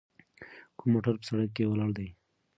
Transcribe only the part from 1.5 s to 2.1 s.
کې ولاړ دی؟